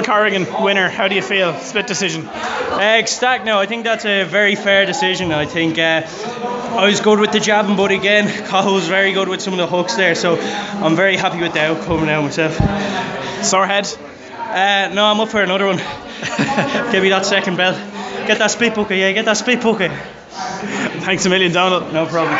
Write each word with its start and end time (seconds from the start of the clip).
Donal 0.00 0.16
Corrigan, 0.16 0.62
winner. 0.62 0.88
How 0.88 1.08
do 1.08 1.14
you 1.14 1.20
feel? 1.20 1.54
Split 1.58 1.86
decision. 1.86 2.26
Uh, 2.26 3.02
No. 3.44 3.58
I 3.58 3.66
think 3.66 3.84
that's 3.84 4.06
a 4.06 4.24
very 4.24 4.54
fair 4.54 4.86
decision. 4.86 5.30
I 5.30 5.44
think 5.44 5.78
uh, 5.78 6.02
I 6.78 6.86
was 6.86 7.00
good 7.00 7.18
with 7.20 7.32
the 7.32 7.40
jabbing, 7.40 7.76
but 7.76 7.90
again, 7.90 8.26
Cahill 8.48 8.74
was 8.74 8.88
very 8.88 9.12
good 9.12 9.28
with 9.28 9.42
some 9.42 9.52
of 9.52 9.58
the 9.58 9.66
hooks 9.66 9.96
there. 9.96 10.14
So 10.14 10.38
I'm 10.40 10.96
very 10.96 11.16
happy 11.16 11.40
with 11.40 11.52
the 11.52 11.60
outcome 11.60 12.06
now 12.06 12.22
myself. 12.22 12.54
Sore 13.44 13.66
head? 13.66 13.86
Uh, 14.38 14.90
no, 14.94 15.04
I'm 15.04 15.20
up 15.20 15.28
for 15.28 15.42
another 15.42 15.66
one. 15.66 15.76
Give 16.92 17.02
me 17.02 17.10
that 17.10 17.26
second 17.26 17.56
bell. 17.56 17.74
Get 18.26 18.38
that 18.38 18.50
split 18.50 18.74
poker, 18.74 18.94
yeah, 18.94 19.12
get 19.12 19.26
that 19.26 19.36
split 19.36 19.60
poker. 19.60 19.88
Thanks 19.88 21.26
a 21.26 21.28
million, 21.28 21.52
Donald. 21.52 21.92
No 21.92 22.06
problem. 22.06 22.36